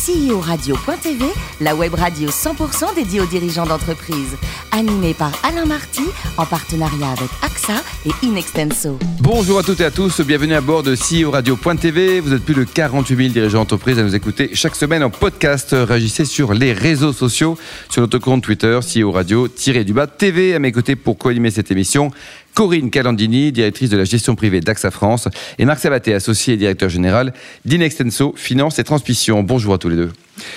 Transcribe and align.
CEO-radio.tv, 0.00 1.26
la 1.60 1.74
web 1.74 1.92
radio 1.92 2.30
100% 2.30 2.94
dédiée 2.94 3.20
aux 3.20 3.26
dirigeants 3.26 3.66
d'entreprise. 3.66 4.34
Animée 4.72 5.12
par 5.12 5.32
Alain 5.42 5.66
Marty, 5.66 6.04
en 6.38 6.46
partenariat 6.46 7.10
avec 7.10 7.28
AXA 7.42 7.82
et 8.06 8.26
Inextenso. 8.26 8.98
Bonjour 9.20 9.58
à 9.58 9.62
toutes 9.62 9.80
et 9.80 9.84
à 9.84 9.90
tous, 9.90 10.22
bienvenue 10.22 10.54
à 10.54 10.62
bord 10.62 10.82
de 10.82 10.94
CEO 10.94 11.30
Radio.tv. 11.30 12.20
Vous 12.20 12.32
êtes 12.32 12.42
plus 12.42 12.54
de 12.54 12.64
48 12.64 13.16
000 13.16 13.28
dirigeants 13.28 13.58
d'entreprise 13.58 13.98
à 13.98 14.02
nous 14.02 14.14
écouter 14.14 14.50
chaque 14.54 14.74
semaine 14.74 15.02
en 15.02 15.10
podcast. 15.10 15.76
Réagissez 15.78 16.24
sur 16.24 16.54
les 16.54 16.72
réseaux 16.72 17.12
sociaux, 17.12 17.58
sur 17.90 18.00
notre 18.00 18.18
compte 18.18 18.42
Twitter, 18.42 18.78
CEO 18.80 19.12
Radio-du-bas 19.12 20.06
TV. 20.06 20.54
À 20.54 20.60
mes 20.60 20.72
côtés 20.72 20.96
pour 20.96 21.18
co-animer 21.18 21.50
cette 21.50 21.70
émission, 21.70 22.10
Corinne 22.54 22.90
Calandini, 22.90 23.52
directrice 23.52 23.90
de 23.90 23.96
la 23.96 24.04
gestion 24.04 24.34
privée 24.34 24.60
d'AXA 24.60 24.90
France, 24.90 25.28
et 25.58 25.64
Marc 25.64 25.80
Sabaté, 25.80 26.14
associé 26.14 26.54
et 26.54 26.56
directeur 26.56 26.88
général 26.88 27.32
d'Inextenso 27.64 28.34
Finance 28.36 28.78
et 28.78 28.84
Transmission. 28.84 29.42
Bonjour 29.42 29.74
à 29.74 29.78
tous 29.78 29.88
les 29.88 29.96
deux. 29.96 30.12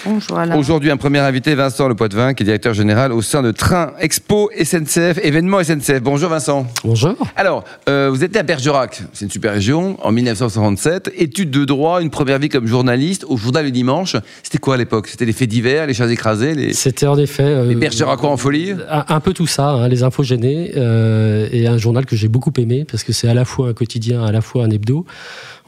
Bonjour 0.06 0.40
Alain. 0.40 0.56
Aujourd'hui, 0.58 0.92
un 0.92 0.98
premier 0.98 1.20
invité, 1.20 1.56
Vincent 1.56 1.88
Le 1.88 1.96
Poitvin, 1.96 2.34
qui 2.34 2.44
est 2.44 2.46
directeur 2.46 2.74
général 2.74 3.12
au 3.12 3.22
sein 3.22 3.42
de 3.42 3.52
Train 3.52 3.94
Expo 4.00 4.50
SNCF, 4.62 5.20
événement 5.24 5.64
SNCF. 5.64 6.02
Bonjour 6.02 6.30
Vincent. 6.30 6.68
Bonjour. 6.84 7.16
Alors, 7.36 7.64
euh, 7.90 8.10
vous 8.10 8.24
étiez 8.24 8.40
à 8.40 8.44
Bergerac, 8.44 9.04
c'est 9.14 9.26
une 9.26 9.32
super 9.32 9.54
région, 9.54 9.98
en 10.06 10.12
1967. 10.12 11.12
Études 11.18 11.52
de 11.52 11.66
droit, 11.66 12.02
une 12.02 12.10
première 12.10 12.40
vie 12.40 12.50
comme 12.50 12.68
journaliste 12.68 13.26
au 13.28 13.38
journal 13.38 13.66
le 13.66 13.72
dimanche. 13.72 14.16
C'était 14.44 14.58
quoi 14.58 14.76
à 14.76 14.78
l'époque? 14.78 15.08
C'était 15.08 15.26
les 15.26 15.34
faits 15.34 15.50
divers, 15.50 15.88
les 15.88 15.94
chats 15.94 16.12
écrasés 16.12 16.56
les... 16.56 16.74
C'était 16.74 17.08
en 17.08 17.18
effet. 17.18 17.44
Euh, 17.44 17.66
les 17.66 17.76
Bergeracois 17.76 18.30
en 18.30 18.38
folie? 18.38 18.74
un, 18.90 19.06
un, 19.08 19.20
peu 19.20 19.34
tout 19.34 19.48
ça, 19.48 19.70
hein, 19.70 19.88
les 19.88 20.04
infos 20.04 20.24
gênées, 20.24 20.72
euh, 20.76 21.48
et 21.52 21.68
un 21.68 21.78
journal 21.78 22.06
que 22.06 22.16
j'ai 22.16 22.28
beaucoup 22.28 22.54
aimé 22.58 22.86
parce 22.90 23.04
que 23.04 23.14
c'est 23.14 23.28
à 23.28 23.34
la 23.34 23.46
fois 23.46 23.70
un 23.70 23.74
quotidien, 23.74 24.24
à 24.24 24.32
la 24.32 24.42
fois 24.42 24.64
un 24.64 24.70
hebdo. 24.70 25.06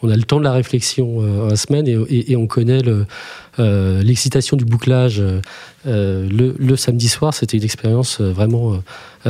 On 0.02 0.10
a 0.10 0.16
le 0.16 0.24
temps 0.24 0.40
de 0.40 0.44
la 0.44 0.52
réflexion 0.52 1.18
euh, 1.22 1.52
en 1.52 1.56
semaine 1.56 1.88
et, 1.88 1.98
et, 2.10 2.32
et 2.34 2.36
on 2.36 2.48
connaît 2.48 2.82
le, 2.82 3.06
euh, 3.60 4.04
l'excitation 4.04 4.58
du 4.58 4.66
bouclage 4.66 5.20
euh, 5.20 5.40
le, 5.86 6.56
le, 6.58 6.76
samedi 6.76 7.08
soir. 7.08 7.34
C'était 7.34 7.58
une 7.58 7.64
expérience 7.64 8.20
vraiment 8.20 8.82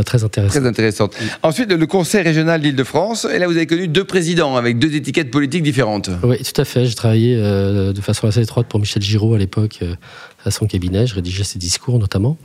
très 0.06 0.24
intéressante. 0.24 0.62
Très 0.62 0.68
intéressante. 0.68 1.16
Ensuite, 1.44 1.72
le 1.72 1.88
Conseil 1.88 2.24
régional 2.24 2.62
d'Île-de-France. 2.62 3.28
Et 3.32 3.40
là, 3.40 3.48
vous 3.48 3.56
avez 3.56 3.68
connu 3.68 3.88
deux 3.88 4.04
présidents 4.04 4.56
avec 4.56 4.80
deux 4.80 4.96
étiquettes 4.96 5.32
politiques 5.32 5.64
différentes. 5.64 6.10
Oui, 6.24 6.38
tout 6.38 6.60
à 6.60 6.66
fait. 6.66 6.86
J'ai 6.86 6.96
travaillé 6.96 7.38
de 7.38 8.02
façon 8.02 8.28
assez 8.28 8.42
étroite 8.42 8.68
pour 8.68 8.80
Michel 8.80 9.04
Giraud 9.04 9.34
à 9.34 9.38
l'époque 9.38 9.82
à 10.46 10.52
son 10.52 10.68
cabinet. 10.68 11.08
Je 11.08 11.16
rédigeais 11.16 11.44
ses 11.44 11.60
discours 11.60 12.00
notamment. 12.00 12.38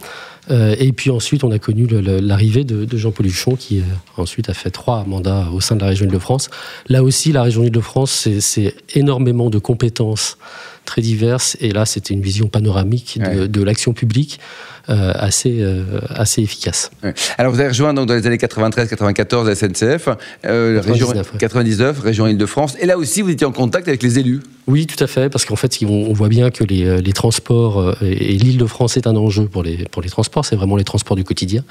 Euh, 0.51 0.75
et 0.79 0.93
puis 0.93 1.11
ensuite, 1.11 1.45
on 1.45 1.51
a 1.51 1.59
connu 1.59 1.87
l'arrivée 1.87 2.65
de, 2.65 2.97
Jean-Paul 2.97 3.27
Huchon 3.27 3.56
qui 3.56 3.83
ensuite 4.17 4.48
a 4.48 4.55
fait 4.55 4.70
trois 4.70 5.05
mandats 5.05 5.48
au 5.53 5.61
sein 5.61 5.77
de 5.77 5.81
la 5.81 5.89
région 5.89 6.06
Île-de-France. 6.06 6.51
Là 6.89 7.03
aussi, 7.03 7.33
la 7.33 7.43
région 7.43 7.62
Île-de-France, 7.62 8.28
c'est 8.41 8.75
énormément 8.95 9.51
de 9.51 9.59
compétences 9.59 10.39
très 10.84 11.03
diverses. 11.03 11.56
Et 11.61 11.70
là, 11.70 11.86
c'était 11.86 12.14
une 12.14 12.23
vision 12.23 12.48
panoramique 12.48 13.19
de, 13.19 13.41
ouais. 13.41 13.48
de 13.48 13.62
l'action 13.62 13.92
publique 13.92 14.41
euh, 14.89 15.12
assez, 15.14 15.59
euh, 15.61 16.00
assez 16.09 16.42
efficace. 16.42 16.91
Ouais. 17.05 17.14
Alors, 17.39 17.53
vous 17.53 17.61
avez 17.61 17.69
rejoint 17.69 17.95
donc, 17.95 18.06
dans 18.06 18.14
les 18.14 18.27
années 18.27 18.39
93-94 18.39 19.47
la 19.47 19.55
SNCF, 19.55 20.09
euh, 20.47 20.77
99, 20.77 20.87
région, 20.87 21.09
ouais. 21.09 21.22
99, 21.39 22.00
région 22.00 22.27
Île-de-France. 22.27 22.77
Et 22.81 22.87
là 22.87 22.98
aussi, 22.98 23.22
vous 23.22 23.31
étiez 23.31 23.47
en 23.47 23.53
contact 23.53 23.87
avec 23.89 24.03
les 24.03 24.19
élus 24.19 24.41
oui, 24.67 24.87
tout 24.87 25.03
à 25.03 25.09
fait, 25.09 25.28
parce 25.31 25.45
qu'en 25.47 25.56
fait, 25.56 25.78
on 25.84 26.12
voit 26.12 26.28
bien 26.28 26.50
que 26.50 26.62
les, 26.62 27.00
les 27.00 27.12
transports 27.12 27.97
et 28.03 28.37
l'Île-de-France 28.37 28.97
est 28.97 29.09
un 29.09 29.17
enjeu 29.17 29.47
pour 29.47 29.65
les, 29.65 29.78
pour 29.91 30.00
les 30.00 30.11
transports, 30.11 30.44
c'est 30.44 30.55
vraiment 30.55 30.77
les 30.77 30.84
transports 30.84 31.17
du 31.17 31.25
quotidien. 31.25 31.65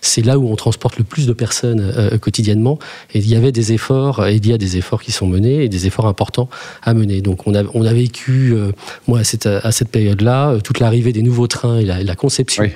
C'est 0.00 0.24
là 0.24 0.38
où 0.38 0.50
on 0.50 0.56
transporte 0.56 0.96
le 0.96 1.04
plus 1.04 1.26
de 1.26 1.32
personnes 1.32 1.80
euh, 1.80 2.18
quotidiennement. 2.18 2.78
Et 3.12 3.18
il 3.18 3.28
y 3.28 3.36
avait 3.36 3.52
des 3.52 3.72
efforts, 3.72 4.26
et 4.26 4.36
il 4.36 4.46
y 4.46 4.52
a 4.52 4.58
des 4.58 4.76
efforts 4.76 5.02
qui 5.02 5.12
sont 5.12 5.26
menés, 5.26 5.64
et 5.64 5.68
des 5.68 5.86
efforts 5.86 6.06
importants 6.06 6.48
à 6.82 6.94
mener. 6.94 7.20
Donc 7.20 7.46
on 7.46 7.54
a, 7.54 7.62
on 7.74 7.84
a 7.84 7.92
vécu, 7.92 8.39
euh, 8.40 8.72
moi, 9.06 9.20
à 9.20 9.24
cette, 9.24 9.46
à 9.46 9.72
cette 9.72 9.88
période-là, 9.88 10.50
euh, 10.50 10.60
toute 10.60 10.80
l'arrivée 10.80 11.12
des 11.12 11.22
nouveaux 11.22 11.46
trains 11.46 11.78
et 11.78 11.84
la, 11.84 12.02
la 12.02 12.16
conception 12.16 12.64
oui. 12.64 12.70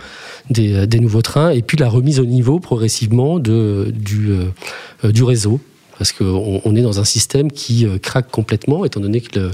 des, 0.51 0.87
des, 0.87 1.01
nouveaux 1.01 1.23
trains, 1.23 1.51
et 1.51 1.63
puis 1.63 1.77
la 1.77 1.89
remise 1.89 2.21
au 2.21 2.25
niveau 2.25 2.61
progressivement 2.61 3.39
de, 3.39 3.93
du, 3.95 4.31
euh, 4.31 5.13
du 5.13 5.23
réseau 5.23 5.61
parce 5.99 6.13
qu'on 6.13 6.61
on 6.65 6.77
est 6.77 6.83
dans 6.83 7.01
un 7.01 7.05
système 7.05 7.51
qui 7.51 7.87
euh, 7.87 7.99
craque 7.99 8.31
complètement, 8.31 8.85
étant 8.85 9.01
donné 9.01 9.21
que 9.21 9.39
le, 9.39 9.51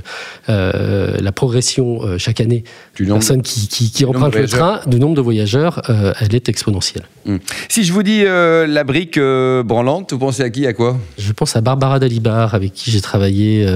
euh, 0.48 1.16
la 1.20 1.32
progression 1.32 2.00
euh, 2.02 2.18
chaque 2.18 2.40
année 2.40 2.64
du 2.96 3.04
nombre, 3.04 3.20
personnes 3.20 3.42
qui, 3.42 3.68
qui, 3.68 3.90
qui 3.90 4.04
empruntent 4.04 4.34
le 4.34 4.48
train, 4.48 4.80
du 4.86 4.98
nombre 4.98 5.14
de 5.14 5.20
voyageurs, 5.20 5.82
euh, 5.90 6.12
elle 6.20 6.34
est 6.34 6.48
exponentielle. 6.48 7.04
Mmh. 7.26 7.36
Si 7.68 7.84
je 7.84 7.92
vous 7.92 8.02
dis 8.02 8.24
la 8.24 8.84
brique 8.84 9.18
branlante, 9.18 10.12
vous 10.12 10.18
pensez 10.18 10.42
à 10.42 10.50
qui, 10.50 10.66
à 10.66 10.72
quoi? 10.72 10.98
Je 11.18 11.32
pense 11.32 11.54
à 11.56 11.60
Barbara 11.60 11.98
Dalibar, 11.98 12.54
avec 12.54 12.72
qui 12.72 12.90
j'ai 12.90 13.00
travaillé 13.00 13.66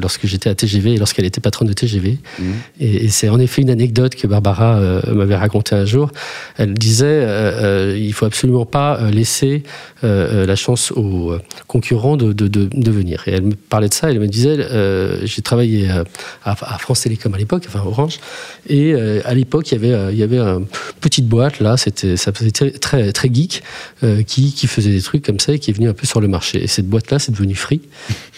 lorsque 0.00 0.26
j'étais 0.26 0.48
à 0.48 0.54
TGV 0.54 0.94
et 0.94 0.96
lorsqu'elle 0.96 1.24
était 1.24 1.40
patronne 1.40 1.68
de 1.68 1.72
TGV. 1.72 2.18
Mmh. 2.38 2.44
Et, 2.80 3.04
et 3.04 3.08
c'est 3.08 3.28
en 3.28 3.40
effet 3.40 3.62
une 3.62 3.70
anecdote 3.70 4.14
que 4.14 4.26
Barbara 4.26 4.80
m'avait 5.12 5.36
racontée 5.36 5.74
un 5.74 5.84
jour. 5.84 6.10
Elle 6.56 6.74
disait 6.74 7.26
il 7.98 8.12
faut 8.12 8.26
absolument 8.26 8.66
pas 8.66 9.10
laisser 9.10 9.64
la 10.02 10.56
chance 10.56 10.92
aux 10.92 11.34
concurrents 11.80 12.18
de, 12.18 12.34
de, 12.34 12.46
de, 12.46 12.68
de, 12.70 12.90
venir. 12.90 13.22
Et 13.26 13.32
elle 13.32 13.42
me 13.42 13.54
parlait 13.54 13.88
de 13.88 13.94
ça, 13.94 14.10
elle 14.10 14.20
me 14.20 14.28
disait, 14.28 14.56
euh, 14.58 15.24
j'ai 15.24 15.40
travaillé 15.40 15.88
à, 15.88 16.04
à, 16.44 16.78
France 16.78 17.00
Télécom 17.00 17.32
à 17.32 17.38
l'époque, 17.38 17.64
enfin 17.66 17.82
Orange, 17.86 18.20
et 18.68 18.92
euh, 18.92 19.22
à 19.24 19.32
l'époque, 19.32 19.72
il 19.72 19.82
y 19.82 19.86
avait, 19.86 20.12
il 20.12 20.18
y 20.18 20.22
avait 20.22 20.38
une 20.38 20.66
petite 21.00 21.26
boîte, 21.26 21.60
là, 21.60 21.78
c'était, 21.78 22.16
très, 22.78 23.12
très, 23.12 23.30
geek, 23.32 23.62
euh, 24.04 24.22
qui, 24.22 24.52
qui 24.52 24.66
faisait 24.66 24.90
des 24.90 25.00
trucs 25.00 25.24
comme 25.24 25.40
ça 25.40 25.54
et 25.54 25.58
qui 25.58 25.70
est 25.70 25.74
venu 25.74 25.88
un 25.88 25.94
peu 25.94 26.06
sur 26.06 26.20
le 26.20 26.28
marché. 26.28 26.62
Et 26.62 26.66
cette 26.66 26.86
boîte-là, 26.86 27.18
c'est 27.18 27.32
devenu 27.32 27.54
Free. 27.54 27.80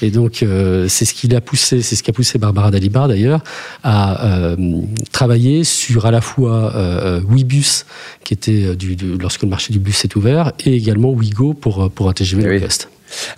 Et 0.03 0.11
donc, 0.11 0.45
euh, 0.45 0.87
c'est 0.89 1.05
ce 1.05 1.15
qui 1.15 1.27
l'a 1.27 1.41
poussé, 1.41 1.83
c'est 1.83 1.97
ce 1.97 2.05
qui 2.05 2.11
a 2.11 2.13
poussé 2.13 2.39
Barbara 2.39 2.71
Dalibar, 2.71 3.09
d'ailleurs, 3.09 3.43
à 3.83 4.55
travailler 5.11 5.65
sur 5.65 6.07
à 6.07 6.13
la 6.13 6.21
fois 6.21 6.73
Webus, 7.29 7.85
qui 8.25 8.35
était 8.35 8.77
du, 8.77 8.95
du, 8.95 9.19
lorsque 9.19 9.43
le 9.43 9.49
marché 9.49 9.73
du 9.73 9.81
bus 9.81 10.05
est 10.05 10.15
ouvert, 10.15 10.53
et 10.65 10.77
également 10.77 11.11
Wigo 11.11 11.55
pour, 11.55 11.91
pour 11.91 12.09
un 12.09 12.13
TGV 12.13 12.47
oui. 12.47 12.55
low 12.55 12.61
cost. 12.61 12.89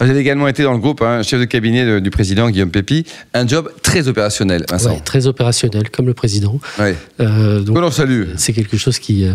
Vous 0.00 0.08
avez 0.08 0.18
également 0.18 0.48
été 0.48 0.62
dans 0.62 0.72
le 0.72 0.78
groupe, 0.78 1.02
hein, 1.02 1.22
chef 1.22 1.40
de 1.40 1.44
cabinet 1.44 1.84
de, 1.84 1.98
du 1.98 2.10
président 2.10 2.50
Guillaume 2.50 2.70
Pépi, 2.70 3.04
un 3.32 3.46
job 3.46 3.70
très 3.82 4.08
opérationnel, 4.08 4.64
Vincent. 4.70 4.94
Ouais, 4.94 5.00
très 5.00 5.26
opérationnel, 5.26 5.90
comme 5.90 6.06
le 6.06 6.14
président. 6.14 6.58
Ouais. 6.78 6.96
Euh, 7.20 7.60
donc, 7.60 7.78
l'on 7.78 7.90
salue. 7.90 8.30
C'est 8.36 8.52
quelque 8.52 8.76
chose 8.76 8.98
qui, 8.98 9.26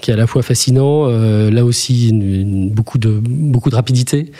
qui 0.00 0.10
est 0.10 0.14
à 0.14 0.16
la 0.16 0.26
fois 0.26 0.42
fascinant, 0.42 1.06
euh, 1.08 1.50
là 1.50 1.64
aussi 1.64 2.08
une, 2.08 2.22
une, 2.22 2.70
beaucoup, 2.70 2.98
de, 2.98 3.20
beaucoup 3.22 3.70
de 3.70 3.76
rapidité, 3.76 4.32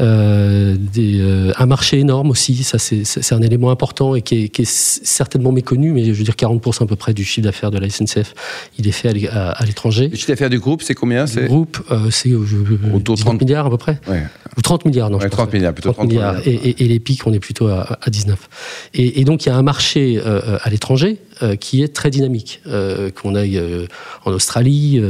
euh, 0.00 0.76
des, 0.78 1.20
euh, 1.20 1.52
un 1.58 1.66
marché 1.66 1.98
énorme 1.98 2.30
aussi, 2.30 2.62
ça 2.62 2.78
c'est 2.78 3.32
un 3.32 3.42
élément 3.42 3.70
important 3.70 4.14
et 4.14 4.22
qui 4.22 4.44
est, 4.44 4.48
qui 4.48 4.62
est, 4.62 4.70
certainement 4.70 5.52
méconnu, 5.52 5.92
mais 5.92 6.04
je 6.04 6.12
veux 6.12 6.24
dire 6.24 6.34
40% 6.34 6.84
à 6.84 6.86
peu 6.86 6.96
près 6.96 7.12
du 7.12 7.24
chiffre 7.24 7.44
d'affaires 7.44 7.70
de 7.70 7.78
la 7.78 7.88
SNCF, 7.88 8.34
il 8.78 8.88
est 8.88 8.92
fait 8.92 9.28
à, 9.28 9.50
à, 9.50 9.64
l'étranger. 9.64 10.08
Le 10.08 10.16
chiffre 10.16 10.28
d'affaires 10.28 10.50
du 10.50 10.58
groupe, 10.58 10.82
c'est 10.82 10.94
combien? 10.94 11.26
Le 11.26 11.46
groupe, 11.46 11.78
euh, 11.90 12.10
c'est 12.10 12.32
autour 12.32 13.16
de 13.16 13.20
30 13.20 13.40
milliards 13.40 13.66
à 13.66 13.70
peu 13.70 13.76
près. 13.76 14.00
Ouais. 14.08 14.22
Ou 14.56 14.62
30 14.62 14.84
milliards, 14.84 15.10
non 15.10 15.18
ouais, 15.18 15.24
je 15.24 15.30
30 15.30 15.52
milliards, 15.52 15.74
plutôt 15.74 15.92
30, 15.92 16.08
30 16.08 16.08
milliards. 16.08 16.34
milliards. 16.38 16.48
Et, 16.48 16.70
et, 16.70 16.84
et, 16.84 16.88
les 16.88 17.00
pics, 17.00 17.26
on 17.26 17.32
est 17.32 17.40
plutôt 17.40 17.68
à, 17.68 17.98
à 18.00 18.10
19. 18.10 18.48
Et, 18.94 19.20
et, 19.20 19.24
donc 19.24 19.44
il 19.44 19.48
y 19.48 19.52
a 19.52 19.56
un 19.56 19.62
marché 19.62 20.20
euh, 20.24 20.58
à 20.62 20.70
l'étranger 20.70 21.18
euh, 21.42 21.56
qui 21.56 21.82
est 21.82 21.94
très 21.94 22.10
dynamique, 22.10 22.60
euh, 22.66 23.10
qu'on 23.10 23.34
aille 23.34 23.60
en 24.24 24.32
Australie, 24.32 25.02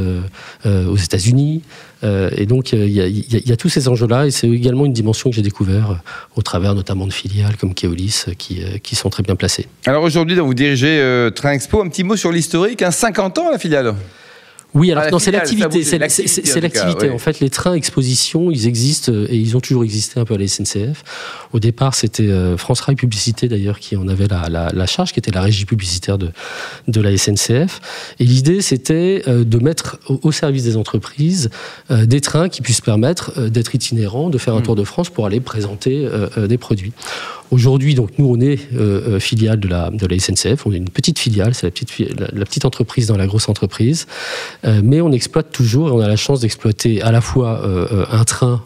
aux 0.65 0.97
États-Unis. 0.97 1.61
Euh, 2.03 2.29
et 2.35 2.45
donc, 2.45 2.73
il 2.73 2.89
y, 2.89 3.51
a 3.51 3.57
tous 3.57 3.69
ces 3.69 3.87
enjeux-là, 3.87 4.25
et 4.25 4.31
c'est 4.31 4.49
également 4.49 4.85
une 4.85 4.93
dimension 4.93 5.29
que 5.29 5.35
j'ai 5.35 5.41
découvert 5.41 5.91
euh, 5.91 5.95
au 6.35 6.41
travers 6.41 6.73
notamment 6.73 7.05
de 7.05 7.13
filiales 7.13 7.57
comme 7.57 7.73
Keolis, 7.73 8.25
euh, 8.27 8.33
qui, 8.33 8.95
sont 8.95 9.09
très 9.09 9.23
bien 9.23 9.35
placées. 9.35 9.67
Alors 9.85 10.03
aujourd'hui, 10.03 10.35
vous 10.37 10.53
dirigez 10.53 10.99
euh, 10.99 11.29
Train 11.29 11.51
Expo. 11.51 11.81
Un 11.81 11.89
petit 11.89 12.03
mot 12.03 12.15
sur 12.15 12.31
l'historique, 12.31 12.81
hein, 12.81 12.91
50 12.91 13.37
ans 13.39 13.51
la 13.51 13.59
filiale? 13.59 13.93
Oui, 14.73 14.91
alors 14.91 15.03
ah, 15.07 15.11
non, 15.11 15.19
c'est 15.19 15.31
l'activité. 15.31 15.83
C'est 15.83 15.97
l'activité. 16.61 17.09
En 17.09 17.17
fait, 17.17 17.39
les 17.39 17.49
trains 17.49 17.73
exposition, 17.73 18.51
ils 18.51 18.67
existent 18.67 19.11
et 19.11 19.35
ils 19.35 19.57
ont 19.57 19.59
toujours 19.59 19.83
existé 19.83 20.19
un 20.19 20.25
peu 20.25 20.35
à 20.35 20.37
la 20.37 20.47
SNCF. 20.47 21.03
Au 21.51 21.59
départ, 21.59 21.93
c'était 21.93 22.29
euh, 22.29 22.55
France 22.55 22.79
Rail 22.81 22.95
Publicité 22.95 23.49
d'ailleurs 23.49 23.79
qui 23.79 23.97
en 23.97 24.07
avait 24.07 24.27
la, 24.27 24.47
la, 24.49 24.69
la, 24.73 24.85
charge, 24.85 25.11
qui 25.11 25.19
était 25.19 25.31
la 25.31 25.41
régie 25.41 25.65
publicitaire 25.65 26.17
de, 26.17 26.29
de 26.87 27.01
la 27.01 27.17
SNCF. 27.17 27.81
Et 28.19 28.23
l'idée, 28.23 28.61
c'était 28.61 29.23
euh, 29.27 29.43
de 29.43 29.57
mettre 29.57 29.99
au, 30.07 30.19
au, 30.23 30.31
service 30.31 30.63
des 30.63 30.77
entreprises 30.77 31.49
euh, 31.89 32.05
des 32.05 32.21
trains 32.21 32.47
qui 32.47 32.61
puissent 32.61 32.81
permettre 32.81 33.33
euh, 33.37 33.49
d'être 33.49 33.75
itinérants, 33.75 34.29
de 34.29 34.37
faire 34.37 34.55
un 34.55 34.59
mmh. 34.59 34.63
tour 34.63 34.75
de 34.75 34.83
France 34.85 35.09
pour 35.09 35.25
aller 35.25 35.41
présenter 35.41 36.05
euh, 36.05 36.27
euh, 36.37 36.47
des 36.47 36.57
produits. 36.57 36.93
Aujourd'hui, 37.51 37.95
donc 37.95 38.11
nous, 38.17 38.27
on 38.27 38.39
est 38.39 38.59
euh, 38.73 39.19
filiale 39.19 39.59
de 39.59 39.67
la, 39.67 39.89
de 39.89 40.07
la 40.07 40.17
SNCF. 40.17 40.65
On 40.65 40.71
est 40.71 40.77
une 40.77 40.89
petite 40.89 41.19
filiale, 41.19 41.53
c'est 41.53 41.67
la 41.67 41.71
petite, 41.71 41.91
la, 42.17 42.27
la, 42.31 42.45
petite 42.45 42.63
entreprise 42.63 43.07
dans 43.07 43.17
la 43.17 43.27
grosse 43.27 43.49
entreprise. 43.49 44.07
Euh, 44.63 44.81
mais 44.83 45.01
on 45.01 45.11
exploite 45.11 45.51
toujours, 45.51 45.89
et 45.89 45.91
on 45.91 45.99
a 45.99 46.07
la 46.07 46.15
chance 46.15 46.41
d'exploiter 46.41 47.01
à 47.01 47.11
la 47.11 47.21
fois 47.21 47.61
euh, 47.63 48.05
un 48.11 48.23
train 48.23 48.63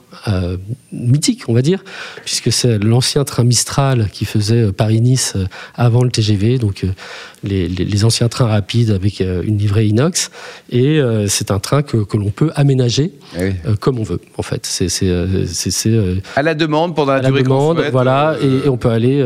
mythique, 0.91 1.44
on 1.47 1.53
va 1.53 1.62
dire, 1.62 1.83
puisque 2.23 2.51
c'est 2.51 2.77
l'ancien 2.83 3.23
train 3.23 3.44
Mistral 3.44 4.09
qui 4.12 4.25
faisait 4.25 4.71
Paris-Nice 4.71 5.35
avant 5.75 6.03
le 6.03 6.09
TGV, 6.09 6.57
donc 6.57 6.85
les, 7.44 8.06
anciens 8.06 8.27
trains 8.27 8.47
rapides 8.47 8.91
avec 8.91 9.19
une 9.19 9.57
livrée 9.57 9.88
inox. 9.88 10.31
Et 10.71 11.00
c'est 11.27 11.51
un 11.51 11.59
train 11.59 11.83
que, 11.83 11.97
l'on 12.15 12.29
peut 12.29 12.51
aménager 12.56 13.12
eh 13.39 13.53
comme 13.79 14.00
on 14.00 14.03
veut, 14.03 14.21
en 14.38 14.41
fait. 14.41 14.65
C'est 14.65 15.12
à 16.35 16.41
la 16.41 16.56
demande 16.56 16.95
pendant 16.95 17.13
la, 17.13 17.21
la 17.21 17.31
demande, 17.31 17.83
voilà, 17.91 18.35
et, 18.41 18.67
on 18.69 18.77
peut 18.77 18.89
aller 18.89 19.23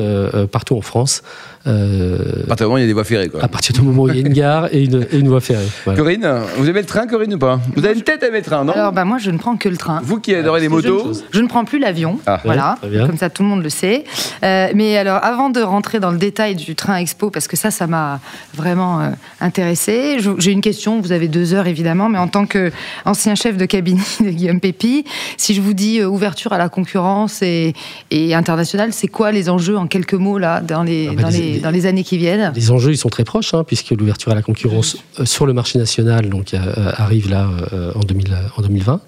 partout 0.52 0.76
en 0.76 0.82
France. 0.82 1.22
Euh, 1.68 2.44
à 2.44 2.48
partir 2.48 2.66
du 2.66 2.70
moment 2.70 2.76
où 2.76 2.78
il 2.78 2.82
y 2.82 2.84
a 2.84 2.88
des 2.88 2.94
voies 2.94 3.04
ferrées. 3.04 3.30
À 3.42 3.48
partir 3.48 3.76
du 3.76 3.82
moment 3.82 4.04
où 4.04 4.08
il 4.08 4.16
y 4.16 4.18
a 4.18 4.22
une 4.22 4.34
gare 4.34 4.74
et 4.74 4.84
une, 4.84 5.28
voie 5.28 5.42
ferrée. 5.42 5.68
Corinne, 5.86 6.28
vous 6.58 6.70
aimez 6.70 6.82
le 6.82 6.86
train, 6.86 7.06
Corinne, 7.06 7.34
ou 7.34 7.38
pas? 7.38 7.60
Vous 7.76 7.86
avez 7.86 7.96
une 7.96 8.04
tête 8.04 8.24
à 8.24 8.28
aimer 8.28 8.40
le 8.40 8.46
train, 8.46 8.64
non? 8.64 8.74
Alors, 8.74 8.92
bah, 8.94 9.04
moi, 9.06 9.18
je 9.18 9.30
ne 9.30 9.38
prends 9.38 9.58
que 9.58 9.68
le 9.68 9.78
train. 9.78 10.00
Vous 10.04 10.20
qui 10.20 10.34
adorez 10.34 10.62
les 10.62 10.70
motos 10.70 10.79
je, 10.82 11.40
ne 11.42 11.48
prends 11.48 11.66
plus 11.66 11.80
l'avion. 11.80 12.20
Ah. 12.26 12.40
Voilà, 12.44 12.78
comme 12.82 13.18
ça, 13.18 13.30
tout 13.30 13.44
le 13.44 13.50
monde 13.50 13.64
le 13.64 13.70
sait. 13.70 14.04
Euh, 14.44 14.70
mais 14.76 14.98
alors, 14.98 15.24
avant 15.24 15.50
de 15.50 15.62
rentrer 15.62 16.00
dans 16.00 16.12
le 16.12 16.18
détail 16.18 16.56
du 16.56 16.76
train 16.76 16.98
expo, 16.98 17.30
parce 17.30 17.48
que 17.48 17.58
ça, 17.58 17.72
ça 17.72 17.88
m'a 17.88 18.20
vraiment 18.54 19.02
euh, 19.02 19.10
intéressé, 19.42 20.18
j'ai 20.38 20.52
une 20.52 20.62
question. 20.62 21.02
Vous 21.02 21.12
avez 21.12 21.28
deux 21.28 21.54
heures, 21.54 21.68
évidemment, 21.68 22.10
mais 22.10 22.20
en 22.20 22.28
tant 22.28 22.46
qu'ancien 22.46 23.36
chef 23.36 23.58
de 23.58 23.66
cabinet 23.66 24.02
de 24.20 24.30
Guillaume 24.30 24.60
Pépi, 24.60 25.06
si 25.38 25.54
je 25.54 25.62
vous 25.62 25.74
dis 25.74 26.04
ouverture 26.04 26.54
à 26.54 26.58
la 26.58 26.70
concurrence 26.70 27.42
et, 27.42 27.74
et 28.12 28.34
internationale, 28.34 28.94
c'est 28.94 29.08
quoi 29.08 29.32
les 29.32 29.50
enjeux 29.50 29.78
en 29.78 29.88
quelques 29.88 30.14
mots 30.14 30.38
là 30.38 30.62
dans 30.62 30.84
les, 30.84 31.10
ah 31.10 31.14
bah, 31.16 31.24
dans 31.24 31.30
les 31.30 31.60
dans 31.60 31.72
les 31.72 31.86
années 31.86 32.04
qui 32.04 32.18
viennent? 32.18 32.52
Les 32.56 32.72
enjeux, 32.72 32.92
ils 32.92 32.98
sont 32.98 33.10
très 33.10 33.24
proches, 33.24 33.54
hein, 33.54 33.64
puisque 33.66 33.92
l'ouverture 33.92 34.32
à 34.32 34.36
la 34.36 34.42
concurrence 34.42 34.98
euh, 35.20 35.26
sur 35.26 35.46
le 35.46 35.54
marché 35.54 35.80
national 35.80 36.30
donc, 36.30 36.54
euh, 36.54 36.92
arrive 36.96 37.30
là 37.30 37.48
euh, 37.74 37.92
en, 37.96 38.02
2020. 38.02 39.02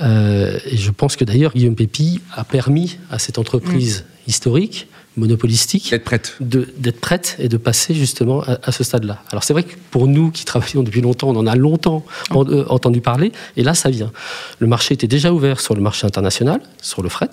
Et 0.00 0.76
je 0.76 0.90
pense 0.90 1.16
que 1.16 1.24
d'ailleurs, 1.24 1.52
Guillaume 1.52 1.76
Pépi 1.76 2.20
a 2.34 2.44
permis 2.44 2.98
à 3.10 3.18
cette 3.18 3.38
entreprise 3.38 4.00
mm. 4.00 4.30
historique 4.30 4.88
monopolistique 5.16 5.90
d'être 5.90 6.04
prête. 6.04 6.36
d'être 6.40 7.00
prête 7.00 7.36
et 7.38 7.48
de 7.48 7.56
passer 7.56 7.94
justement 7.94 8.42
à, 8.42 8.72
ce 8.72 8.82
stade-là. 8.84 9.22
Alors 9.30 9.44
c'est 9.44 9.52
vrai 9.52 9.62
que 9.62 9.74
pour 9.90 10.06
nous 10.06 10.30
qui 10.30 10.44
travaillons 10.44 10.82
depuis 10.82 11.00
longtemps, 11.00 11.28
on 11.28 11.36
en 11.36 11.46
a 11.46 11.54
longtemps 11.54 12.04
entendu 12.30 13.00
parler, 13.00 13.32
et 13.56 13.62
là 13.62 13.74
ça 13.74 13.90
vient. 13.90 14.12
Le 14.58 14.66
marché 14.66 14.94
était 14.94 15.06
déjà 15.06 15.32
ouvert 15.32 15.60
sur 15.60 15.74
le 15.74 15.80
marché 15.80 16.06
international, 16.06 16.60
sur 16.80 17.02
le 17.02 17.08
fret, 17.08 17.30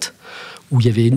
où 0.71 0.79
il 0.79 0.85
y 0.85 0.89
avait 0.89 1.11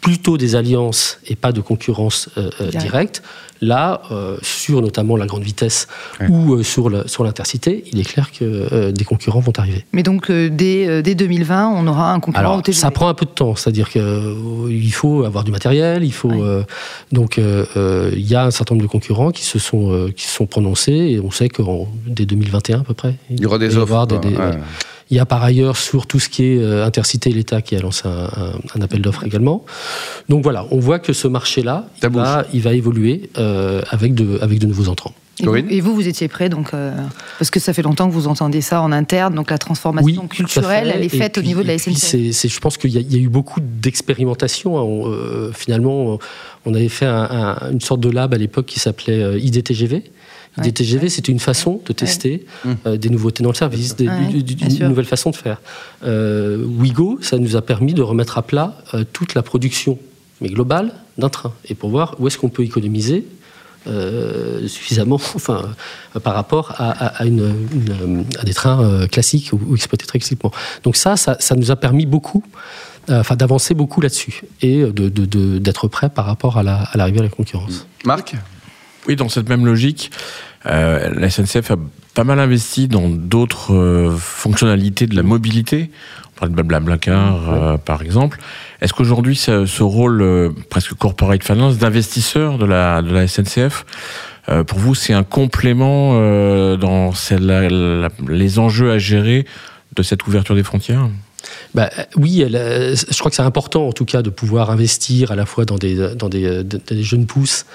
plutôt 0.00 0.36
des 0.36 0.56
alliances 0.56 1.18
et 1.26 1.36
pas 1.36 1.52
de 1.52 1.60
concurrence 1.60 2.28
euh, 2.36 2.50
euh, 2.60 2.70
directe. 2.70 3.22
Là, 3.62 4.00
euh, 4.10 4.38
sur 4.40 4.80
notamment 4.80 5.18
la 5.18 5.26
grande 5.26 5.42
vitesse 5.42 5.86
ou 6.30 6.62
sur 6.62 6.88
l'intercité, 6.88 7.84
il 7.92 8.00
est 8.00 8.04
clair 8.04 8.30
que 8.32 8.90
des 8.90 9.04
concurrents 9.04 9.40
vont 9.40 9.52
arriver. 9.58 9.84
Mais 9.92 10.02
donc, 10.02 10.32
dès, 10.32 11.02
dès, 11.02 11.14
2020, 11.14 11.68
on 11.68 11.86
aura 11.86 12.14
un 12.14 12.20
concurrent 12.20 12.56
au 12.56 12.62
TGV 12.62 12.80
Ça 12.80 12.90
prend 12.90 13.08
un 13.08 13.14
peu 13.14 13.26
de 13.26 13.30
temps, 13.30 13.54
c'est-à-dire 13.56 13.90
qu'il 13.90 14.92
faut 14.94 15.24
avoir 15.24 15.44
du 15.44 15.50
matériel, 15.50 16.04
il 16.04 16.12
faut. 16.12 16.32
donc, 17.12 17.36
il 17.36 18.26
y 18.26 18.34
a 18.34 18.44
un 18.46 18.50
certain 18.50 18.76
nombre 18.76 18.86
de 18.86 18.90
concurrents 18.90 19.30
qui 19.30 19.44
se 19.44 19.58
sont, 19.58 20.08
qui 20.16 20.24
se 20.24 20.34
sont 20.36 20.46
prononcés 20.46 20.92
et 20.92 21.20
on 21.20 21.30
sait 21.30 21.50
que 21.50 21.60
dès 22.06 22.24
2021 22.24 22.80
à 22.80 22.84
peu 22.84 22.94
près, 22.94 23.16
il 23.28 23.40
y 23.40 23.44
aura 23.44 23.58
des 23.58 23.76
offres. 23.76 24.06
Il 25.10 25.16
y 25.16 25.20
a 25.20 25.26
par 25.26 25.42
ailleurs 25.42 25.76
sur 25.76 26.06
tout 26.06 26.20
ce 26.20 26.28
qui 26.28 26.44
est 26.44 26.58
euh, 26.58 26.86
intercité 26.86 27.30
l'État 27.30 27.62
qui 27.62 27.74
a 27.74 27.80
lancé 27.80 28.06
un, 28.06 28.80
appel 28.80 29.02
d'offres 29.02 29.24
également. 29.24 29.64
Donc 30.28 30.44
voilà, 30.44 30.66
on 30.70 30.78
voit 30.78 31.00
que 31.00 31.12
ce 31.12 31.26
marché-là, 31.26 31.88
il, 32.52 32.62
va 32.62 32.74
évoluer 32.74 33.30
euh, 33.36 33.82
avec, 33.90 34.14
de, 34.14 34.38
avec 34.40 34.60
de 34.60 34.66
nouveaux 34.66 34.88
entrants. 34.88 35.12
Et 35.70 35.80
vous, 35.80 35.94
vous, 35.94 36.06
étiez 36.06 36.28
prêt, 36.28 36.50
donc, 36.50 36.74
euh, 36.74 36.94
parce 37.38 37.50
que 37.50 37.58
ça 37.60 37.72
fait 37.72 37.80
longtemps 37.80 38.06
que 38.08 38.12
vous 38.12 38.28
entendez 38.28 38.60
ça 38.60 38.82
en 38.82 38.92
interne, 38.92 39.34
donc 39.34 39.50
la 39.50 39.56
transformation 39.56 40.28
culturelle, 40.28 40.92
elle 40.94 41.02
est 41.02 41.08
faite 41.08 41.38
au 41.38 41.42
niveau 41.42 41.62
de 41.62 41.68
la 41.68 41.78
SNCF. 41.78 42.46
je 42.46 42.60
pense 42.60 42.76
qu'il 42.76 42.90
y, 42.90 43.16
a 43.16 43.18
eu 43.18 43.28
beaucoup 43.28 43.60
d'expérimentation. 43.60 44.78
Hein. 44.78 45.50
finalement, 45.54 46.18
on 46.66 46.74
avait 46.74 46.90
fait 46.90 47.06
une 47.06 47.80
sorte 47.80 48.00
de 48.00 48.10
lab 48.10 48.34
à 48.34 48.36
l'époque 48.36 48.66
qui 48.66 48.78
s'appelait 48.78 49.40
IDTGV, 49.40 50.04
des 50.58 50.72
TGV, 50.72 51.08
c'est 51.08 51.28
une 51.28 51.38
façon 51.38 51.80
de 51.86 51.92
tester 51.92 52.44
euh, 52.86 52.96
des 52.96 53.08
nouveautés 53.08 53.42
dans 53.42 53.50
le 53.50 53.54
service, 53.54 53.96
des, 53.96 54.06
une 54.06 54.88
nouvelle 54.88 55.04
façon 55.04 55.30
de 55.30 55.36
faire. 55.36 55.60
Euh, 56.04 56.64
Wigo, 56.64 57.18
ça 57.22 57.38
nous 57.38 57.56
a 57.56 57.62
permis 57.62 57.94
de 57.94 58.02
remettre 58.02 58.36
à 58.36 58.42
plat 58.42 58.76
euh, 58.94 59.04
toute 59.12 59.34
la 59.34 59.42
production, 59.42 59.98
mais 60.40 60.48
globale, 60.48 60.92
d'un 61.18 61.28
train, 61.28 61.52
et 61.68 61.74
pour 61.74 61.90
voir 61.90 62.16
où 62.18 62.26
est-ce 62.26 62.38
qu'on 62.38 62.48
peut 62.48 62.64
économiser 62.64 63.26
suffisamment 64.66 65.14
enfin, 65.34 65.70
par 66.22 66.34
rapport 66.34 66.74
à, 66.76 67.24
une, 67.24 68.26
à 68.38 68.44
des 68.44 68.52
trains 68.52 69.06
classiques 69.06 69.52
ou, 69.54 69.74
exploités 69.74 70.04
très 70.04 70.18
classiquement. 70.18 70.52
Donc 70.82 70.96
ça, 70.96 71.16
ça, 71.16 71.54
nous 71.56 71.70
a 71.70 71.76
permis 71.76 72.04
beaucoup, 72.04 72.44
enfin, 73.08 73.36
d'avancer 73.36 73.72
beaucoup 73.72 74.02
là-dessus 74.02 74.42
et 74.60 74.84
d'être 74.84 75.84
de, 75.84 75.88
prêt 75.88 76.10
par 76.10 76.26
rapport 76.26 76.58
à 76.58 76.62
l'arrivée 76.62 77.20
à, 77.20 77.22
la 77.22 77.28
concurrence. 77.30 77.86
Marc? 78.04 78.34
Oui, 79.06 79.16
dans 79.16 79.28
cette 79.28 79.48
même 79.48 79.66
logique, 79.66 80.10
euh, 80.66 81.10
la 81.14 81.30
SNCF 81.30 81.70
a 81.70 81.76
pas 82.14 82.24
mal 82.24 82.40
investi 82.40 82.88
dans 82.88 83.08
d'autres 83.08 83.74
euh, 83.74 84.16
fonctionnalités 84.16 85.06
de 85.06 85.16
la 85.16 85.22
mobilité. 85.22 85.90
On 86.36 86.40
parle 86.40 86.52
de 86.54 86.62
Blablacar, 86.62 87.50
euh, 87.50 87.76
par 87.76 88.02
exemple. 88.02 88.38
Est-ce 88.80 88.92
qu'aujourd'hui, 88.92 89.36
ce, 89.36 89.82
rôle 89.82 90.22
euh, 90.22 90.50
presque 90.70 90.94
corporate 90.94 91.44
finance 91.44 91.78
d'investisseur 91.78 92.58
de 92.58 92.64
la, 92.66 93.02
de 93.02 93.12
la 93.12 93.26
SNCF, 93.26 93.84
pour 94.66 94.80
vous, 94.80 94.96
c'est 94.96 95.12
un 95.12 95.22
complément 95.22 96.14
dans 96.76 97.12
les 98.28 98.58
enjeux 98.58 98.90
à 98.90 98.98
gérer 98.98 99.46
de 99.94 100.02
cette 100.02 100.26
ouverture 100.26 100.56
des 100.56 100.64
frontières? 100.64 101.08
Bah, 101.74 101.90
oui, 102.16 102.44
je 102.46 103.18
crois 103.18 103.30
que 103.30 103.36
c'est 103.36 103.42
important 103.42 103.86
en 103.86 103.92
tout 103.92 104.04
cas 104.04 104.22
de 104.22 104.30
pouvoir 104.30 104.70
investir 104.70 105.30
à 105.30 105.36
la 105.36 105.46
fois 105.46 105.64
dans 105.64 105.76
des, 105.76 106.14
dans 106.14 106.28
des, 106.28 106.64
jeunes 107.02 107.26
pousses 107.26 107.66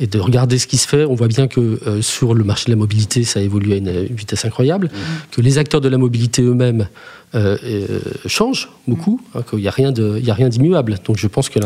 et 0.00 0.06
de 0.06 0.18
regarder 0.18 0.58
ce 0.58 0.66
qui 0.66 0.76
se 0.76 0.86
fait. 0.86 1.04
On 1.04 1.14
voit 1.14 1.28
bien 1.28 1.48
que 1.48 1.60
euh, 1.86 2.02
sur 2.02 2.34
le 2.34 2.44
marché 2.44 2.66
de 2.66 2.70
la 2.70 2.76
mobilité, 2.76 3.24
ça 3.24 3.40
évolue 3.40 3.72
à 3.72 3.76
une, 3.76 4.04
vitesse 4.04 4.44
incroyable, 4.44 4.86
mmh. 4.86 4.98
que 5.32 5.40
les 5.40 5.58
acteurs 5.58 5.80
de 5.80 5.88
la 5.88 5.98
mobilité 5.98 6.42
eux-mêmes 6.42 6.88
euh, 7.34 7.58
euh, 7.62 8.00
change 8.24 8.70
beaucoup, 8.86 9.20
hein, 9.34 9.42
qu'il 9.42 9.58
n'y 9.58 9.68
a 9.68 9.70
rien 9.70 9.92
d'immuable. 9.92 10.98
Donc 11.04 11.18
je 11.18 11.26
pense 11.26 11.50
que 11.50 11.60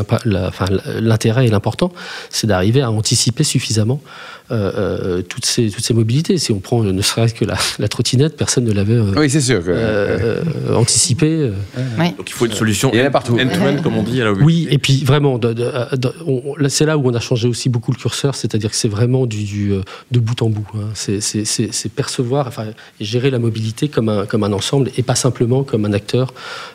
l'intérêt 1.00 1.46
et 1.46 1.50
l'important, 1.50 1.92
c'est 2.30 2.48
d'arriver 2.48 2.80
à 2.80 2.90
anticiper 2.90 3.44
suffisamment 3.44 4.00
euh, 4.52 5.22
toutes, 5.22 5.46
ces, 5.46 5.70
toutes 5.70 5.84
ces 5.84 5.94
mobilités. 5.94 6.38
Si 6.38 6.52
on 6.52 6.60
prend 6.60 6.82
ne 6.82 7.02
serait-ce 7.02 7.34
que 7.34 7.44
la, 7.44 7.88
trottinette, 7.88 8.36
personne 8.36 8.64
ne 8.64 8.72
l'avait 8.72 8.98
oui, 8.98 9.30
sûr 9.30 9.62
anticipé. 10.74 11.50
Donc 11.98 12.28
il 12.28 12.32
faut 12.32 12.46
une 12.46 12.52
solution 12.52 12.92
partout. 13.10 13.38
end-to-end, 13.38 13.82
comme 13.82 13.96
on 13.96 14.02
dit. 14.02 14.22
À 14.22 14.32
oui, 14.32 14.68
et 14.70 14.78
puis 14.78 15.04
vraiment, 15.04 15.40
c'est 16.68 16.86
là 16.86 16.98
où 16.98 17.08
on 17.08 17.14
a 17.14 17.20
changé 17.20 17.48
aussi 17.48 17.68
beaucoup 17.68 17.92
le 17.92 17.96
curseur, 17.96 18.34
c'est-à-dire 18.34 18.70
que 18.70 18.76
c'est 18.76 18.88
vraiment 18.88 19.26
du, 19.26 19.72
de 20.10 20.20
bout 20.20 20.40
en 20.42 20.50
bout. 20.50 20.66
Hein. 20.74 20.90
C'est 20.94 21.88
percevoir, 21.94 22.46
enfin, 22.46 22.66
gérer 23.00 23.30
la 23.30 23.38
mobilité 23.38 23.88
comme 23.88 24.08
un, 24.08 24.26
comme 24.26 24.44
un 24.44 24.52
ensemble 24.52 24.90
et 24.96 25.02
pas 25.02 25.14
simplement 25.14 25.64
comme 25.64 25.84
un 25.84 25.92
acteur 25.92 26.32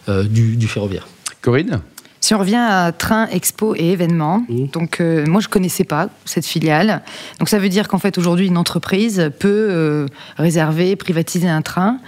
euh, 0.09 0.23
du, 0.23 0.68
ferroviaire. 0.68 1.07
Corinne? 1.41 1.81
Si 2.19 2.33
on 2.33 2.39
revient 2.39 2.55
à 2.55 2.91
train, 2.91 3.27
expo 3.27 3.75
et 3.75 3.91
événements, 3.91 4.43
mmh. 4.49 4.67
donc 4.73 4.99
euh, 4.99 5.25
moi 5.27 5.39
je 5.39 5.47
connaissais 5.47 5.83
pas 5.83 6.09
cette 6.25 6.45
filiale. 6.45 7.01
Donc 7.39 7.47
ça 7.49 7.59
veut 7.59 7.69
dire 7.69 7.87
qu'en 7.87 7.99
fait 7.99 8.17
aujourd'hui 8.17 8.47
une 8.47 8.57
entreprise 8.57 9.31
peut 9.39 9.68
euh, 9.69 10.07
réserver, 10.37 10.95
privatiser 10.95 11.47
un 11.47 11.61
train 11.61 11.99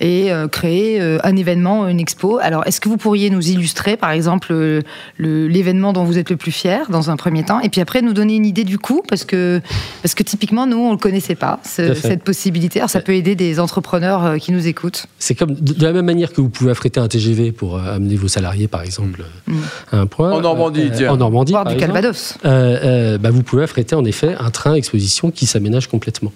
et 0.00 0.32
euh, 0.32 0.48
créer 0.48 1.00
un 1.00 1.36
événement, 1.36 1.86
une 1.88 2.00
expo. 2.00 2.38
Alors 2.38 2.66
est-ce 2.66 2.80
que 2.80 2.88
vous 2.88 2.96
pourriez 2.96 3.30
nous 3.30 3.50
illustrer 3.50 3.96
par 3.96 4.10
exemple 4.10 4.82
l'événement 5.18 5.92
dont 5.92 6.04
vous 6.04 6.18
êtes 6.18 6.30
le 6.30 6.36
plus 6.36 6.52
fier 6.52 6.90
dans 6.90 7.10
un 7.10 7.16
premier 7.16 7.44
temps 7.44 7.60
et 7.60 7.68
puis 7.68 7.80
après 7.80 8.02
nous 8.02 8.12
donner 8.12 8.36
une 8.36 8.46
idée 8.46 8.64
du 8.64 8.78
coût? 8.78 9.02
Parce 9.06 9.24
que 9.24 9.60
parce 10.02 10.14
que 10.14 10.22
typiquement 10.22 10.66
nous 10.66 10.78
on 10.78 10.92
le 10.92 10.98
connaissait 10.98 11.34
pas 11.34 11.60
cette 11.62 12.24
possibilité. 12.24 12.80
Alors 12.80 12.90
ça 12.90 13.00
peut 13.00 13.14
aider 13.14 13.34
des 13.34 13.60
entrepreneurs 13.60 14.38
qui 14.38 14.52
nous 14.52 14.66
écoutent. 14.66 15.06
C'est 15.18 15.34
comme 15.34 15.54
de 15.54 15.82
la 15.82 15.92
même 15.92 16.06
manière 16.06 16.32
que 16.32 16.40
vous 16.40 16.48
pouvez 16.48 16.70
affréter 16.70 17.00
un 17.00 17.08
TGV 17.08 17.52
pour 17.52 17.78
amener 17.78 18.16
vos 18.16 18.28
salariés 18.28 18.68
par 18.68 18.82
exemple. 18.82 19.24
Mmh 19.46 19.57
un 19.92 20.06
point. 20.06 20.32
En 20.32 20.40
Normandie, 20.40 20.90
euh, 21.00 21.08
En 21.08 21.16
Normandie, 21.16 21.52
par 21.52 21.66
du 21.66 21.76
Calvados. 21.76 22.34
Euh, 22.44 22.78
euh, 22.82 23.18
bah, 23.18 23.30
vous 23.30 23.42
pouvez 23.42 23.62
affréter 23.62 23.94
en 23.94 24.04
effet 24.04 24.34
un 24.38 24.50
train 24.50 24.74
exposition 24.74 25.30
qui 25.30 25.46
s'aménage 25.46 25.88
complètement. 25.88 26.32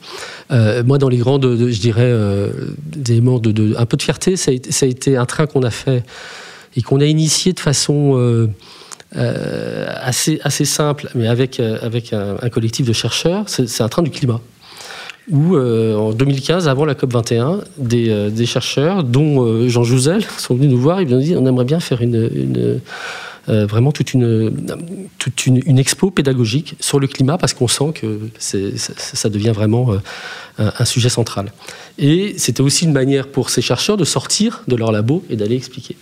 moi, 0.51 0.99
dans 0.99 1.09
les 1.09 1.19
grandes, 1.19 1.45
je 1.45 1.81
dirais, 1.81 2.13
des 2.77 3.13
éléments 3.13 3.39
de, 3.39 3.77
un 3.77 3.87
peu 3.87 3.97
de 3.97 4.03
fierté, 4.03 4.37
ça 4.37 4.51
a, 4.51 4.87
été 4.87 5.17
un 5.17 5.27
train 5.27 5.47
qu'on 5.47 5.63
a 5.63 5.71
fait 5.71 6.05
et 6.77 6.83
qu'on 6.83 7.01
a 7.01 7.05
initié 7.05 7.53
de 7.53 7.61
façon 7.61 8.49
assez, 9.15 10.41
assez 10.43 10.65
simple, 10.65 11.11
mais 11.15 11.29
avec, 11.29 11.61
avec 11.61 12.13
un, 12.13 12.49
collectif 12.49 12.87
de 12.87 12.93
chercheurs. 12.93 13.45
C'est 13.47 13.83
un 13.83 13.89
train 13.89 14.03
du 14.03 14.11
climat 14.11 14.41
où 15.31 15.57
en 15.57 16.13
2015, 16.13 16.69
avant 16.69 16.85
la 16.85 16.95
COP 16.95 17.13
21, 17.13 17.61
des, 17.79 18.31
des 18.31 18.47
chercheurs, 18.47 19.05
dont 19.05 19.69
Jean 19.69 19.85
Jouzel, 19.85 20.23
sont 20.39 20.55
venus 20.55 20.71
nous 20.71 20.79
voir. 20.79 21.01
Et 21.01 21.05
nous 21.05 21.17
ont 21.17 21.21
dit 21.21 21.35
on 21.37 21.47
aimerait 21.47 21.65
bien 21.65 21.81
faire 21.81 22.03
une, 22.03 22.81
vraiment 23.49 23.93
toute 23.93 24.15
une 24.15 24.53
toute 25.19 25.47
une, 25.47 25.79
expo 25.79 26.11
pédagogique 26.11 26.77
sur 26.81 27.01
le 27.01 27.07
climat 27.07 27.39
parce 27.39 27.55
qu'on 27.55 27.69
sent 27.69 27.93
que 27.95 28.21
ça, 28.39 29.29
devient 29.29 29.53
vraiment 29.55 29.91
un, 30.59 30.85
sujet 30.85 31.09
central. 31.09 31.53
Et 31.99 32.35
c'était 32.39 32.61
aussi 32.61 32.85
une 32.85 32.93
manière 32.93 33.29
pour 33.29 33.51
ces 33.51 33.63
chercheurs 33.63 33.97
de 33.97 34.05
sortir 34.05 34.63
de 34.67 34.77
leur 34.77 34.93
labo 34.93 35.25
et 35.29 35.37
d'aller 35.37 35.57
expliquer. 35.57 35.97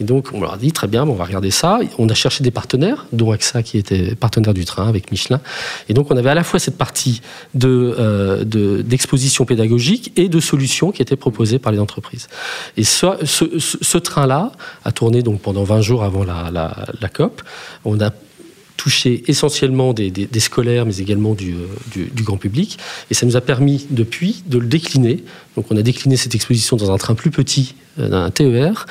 Et 0.00 0.04
donc 0.04 0.28
on 0.32 0.40
leur 0.40 0.54
a 0.54 0.56
dit 0.56 0.72
très 0.72 0.88
bien, 0.88 1.06
on 1.06 1.14
va 1.14 1.24
regarder 1.24 1.50
ça. 1.50 1.80
On 1.98 2.08
a 2.08 2.14
cherché 2.14 2.42
des 2.42 2.50
partenaires, 2.50 3.06
dont 3.12 3.32
AXA 3.32 3.62
qui 3.62 3.78
était 3.78 4.14
partenaire 4.14 4.54
du 4.54 4.64
train 4.64 4.88
avec 4.88 5.10
Michelin. 5.10 5.40
Et 5.88 5.94
donc 5.94 6.10
on 6.10 6.16
avait 6.16 6.30
à 6.30 6.34
la 6.34 6.44
fois 6.44 6.58
cette 6.58 6.76
partie 6.76 7.20
de, 7.54 8.42
d'exposition 8.82 9.44
pédagogique 9.44 10.12
et 10.16 10.28
de 10.28 10.40
solutions 10.40 10.92
qui 10.92 11.02
étaient 11.02 11.16
proposées 11.16 11.58
par 11.58 11.72
les 11.72 11.78
entreprises. 11.78 12.28
Et 12.76 12.84
ce, 12.84 13.98
train-là 13.98 14.52
a 14.84 14.92
tourné 14.92 15.22
donc 15.22 15.40
pendant 15.40 15.64
20 15.64 15.80
jours 15.80 16.04
avant 16.04 16.24
la, 16.24 16.77
la 17.00 17.08
COP. 17.08 17.42
On 17.84 18.00
a 18.00 18.10
touché 18.78 19.24
essentiellement 19.26 19.92
des, 19.92 20.28
scolaires, 20.38 20.86
mais 20.86 20.96
également 20.98 21.36
euh, 21.42 21.66
du, 21.92 22.22
grand 22.22 22.38
public. 22.38 22.78
Et 23.10 23.14
ça 23.14 23.26
nous 23.26 23.36
a 23.36 23.40
permis, 23.42 23.86
depuis, 23.90 24.42
de 24.46 24.58
le 24.58 24.66
décliner. 24.66 25.24
Donc 25.56 25.66
on 25.70 25.76
a 25.76 25.82
décliné 25.82 26.16
cette 26.16 26.34
exposition 26.34 26.76
dans 26.76 26.90
un 26.90 26.96
train 26.96 27.14
plus 27.14 27.30
petit, 27.30 27.74
euh, 27.98 28.12
un 28.12 28.30
TER, 28.30 28.86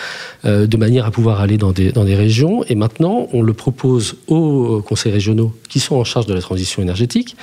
euh, 0.46 0.68
de 0.68 0.78
manière 0.78 1.06
à 1.06 1.12
pouvoir 1.12 1.42
aller 1.42 1.58
dans 1.58 1.72
des, 1.72 1.92
dans 1.92 2.06
des 2.06 2.16
régions. 2.16 2.64
Et 2.68 2.76
maintenant, 2.76 3.28
on 3.34 3.42
le 3.42 3.54
propose 3.54 4.16
aux 4.28 4.82
conseils 4.82 5.12
régionaux 5.12 5.54
qui 5.70 5.80
sont 5.80 5.96
en 5.96 6.04
charge 6.04 6.26
de 6.26 6.34
la 6.34 6.42
transition 6.42 6.82
énergétique. 6.82 7.36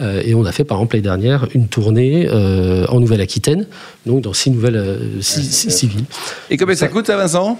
et 0.00 0.34
on 0.34 0.44
a 0.44 0.52
fait, 0.52 0.64
par 0.64 0.78
exemple, 0.78 0.96
l'année 0.96 1.02
dernière, 1.04 1.46
une 1.54 1.68
tournée 1.68 2.28
en 2.30 3.00
Nouvelle-Aquitaine, 3.00 3.66
donc 4.06 4.22
dans 4.22 4.32
six 4.32 4.50
nouvelles 4.50 5.00
six, 5.20 5.84
villes. 5.84 6.04
Et 6.50 6.56
combien 6.56 6.74
ça 6.74 6.88
coûte, 6.88 7.06
ça, 7.06 7.16
Vincent? 7.16 7.58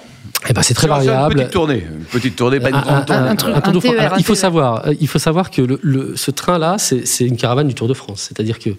Eh 0.48 0.52
ben, 0.52 0.62
c'est 0.62 0.74
très 0.74 0.88
variable. 0.88 1.34
Une 1.34 1.38
petite 1.38 1.52
tournée, 1.52 1.86
une 1.86 2.04
petite 2.04 2.36
tournée, 2.36 2.60
pas 2.60 2.70
une 2.70 2.80
grande 2.80 3.06
tournée. 3.06 4.08
il 4.18 4.24
faut 4.24 4.34
savoir, 4.34 4.84
il 5.00 5.08
faut 5.08 5.18
savoir 5.18 5.50
que 5.50 5.62
le, 5.62 6.16
ce 6.16 6.30
train-là, 6.30 6.76
c'est 6.78 7.24
une 7.24 7.36
caravane 7.36 7.68
du 7.68 7.74
Tour 7.74 7.88
de 7.88 7.94
France. 7.94 8.28
C'est-à-dire 8.28 8.58
que 8.58 8.70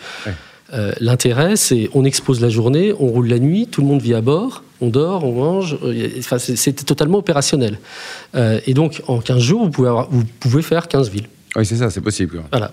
euh, 0.73 0.93
l'intérêt, 0.99 1.55
c'est 1.55 1.89
on 1.93 2.05
expose 2.05 2.39
la 2.41 2.49
journée, 2.49 2.93
on 2.93 3.07
roule 3.07 3.27
la 3.27 3.39
nuit, 3.39 3.67
tout 3.67 3.81
le 3.81 3.87
monde 3.87 4.01
vit 4.01 4.13
à 4.13 4.21
bord, 4.21 4.63
on 4.79 4.87
dort, 4.87 5.25
on 5.25 5.33
mange. 5.33 5.77
Euh, 5.83 6.09
enfin, 6.19 6.37
c'est 6.39 6.85
totalement 6.85 7.17
opérationnel. 7.17 7.77
Euh, 8.35 8.59
et 8.65 8.73
donc, 8.73 9.01
en 9.07 9.19
15 9.19 9.39
jours, 9.39 9.63
vous 9.65 9.71
pouvez, 9.71 9.93
vous 10.09 10.23
pouvez 10.39 10.61
faire 10.61 10.87
15 10.87 11.09
villes. 11.09 11.27
Oui, 11.55 11.65
c'est 11.65 11.75
ça, 11.75 11.89
c'est 11.89 12.01
possible. 12.01 12.41
Voilà. 12.49 12.71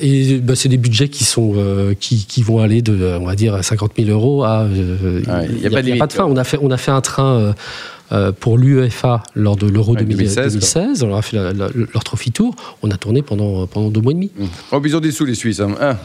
et 0.00 0.38
bah, 0.38 0.56
c'est 0.56 0.68
des 0.68 0.78
budgets 0.78 1.08
qui 1.08 1.24
sont 1.24 1.54
qui, 2.00 2.26
qui, 2.26 2.42
vont 2.42 2.60
aller 2.60 2.82
de, 2.82 3.16
on 3.20 3.26
va 3.26 3.36
dire, 3.36 3.62
50 3.62 3.92
000 3.96 4.10
euros 4.10 4.42
à. 4.44 4.66
Il 4.68 5.58
n'y 5.60 5.66
a, 5.66 5.70
pas 5.70 6.06
de, 6.06 6.12
fin. 6.12 6.24
On 6.24 6.36
a 6.36 6.44
fait 6.44 6.58
on 6.60 6.70
a 6.70 6.76
fait 6.76 6.90
un 6.90 7.00
train 7.00 7.54
euh, 8.12 8.32
pour 8.32 8.58
l'UEFA 8.58 9.22
lors 9.34 9.56
de 9.56 9.66
l'Euro 9.66 9.96
2016. 9.96 11.02
On 11.02 11.08
leur 11.08 11.16
a 11.16 11.22
fait 11.22 11.38
leur 11.38 12.04
trophy 12.04 12.32
tour. 12.32 12.54
On 12.82 12.90
a 12.90 12.96
tourné 12.96 13.22
pendant, 13.22 13.66
pendant 13.66 13.88
deux 13.88 14.02
mois 14.02 14.12
et 14.12 14.14
demi. 14.14 14.30
Mmh. 14.36 14.44
Oh, 14.72 14.82
ils 14.84 14.94
ont 14.94 15.00
des 15.00 15.10
sous, 15.10 15.24
les 15.24 15.34
Suisses. 15.34 15.60
Hein. 15.60 15.74
Ah. 15.80 15.96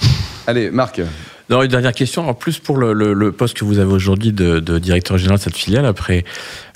Allez, 0.47 0.71
Marc. 0.71 1.01
Non, 1.49 1.61
une 1.61 1.69
dernière 1.69 1.93
question. 1.93 2.29
En 2.29 2.33
plus, 2.33 2.57
pour 2.59 2.77
le, 2.77 3.31
poste 3.31 3.57
que 3.57 3.65
vous 3.65 3.79
avez 3.79 3.91
aujourd'hui 3.91 4.31
de, 4.31 4.79
directeur 4.79 5.17
général 5.17 5.39
de 5.39 5.43
cette 5.43 5.57
filiale, 5.57 5.85
après 5.85 6.23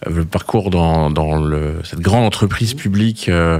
euh, 0.07 0.11
le 0.13 0.25
parcours 0.25 0.69
dans, 0.69 1.09
dans 1.09 1.41
cette 1.83 2.01
grande 2.01 2.25
entreprise 2.25 2.73
publique 2.73 3.29
euh, 3.29 3.59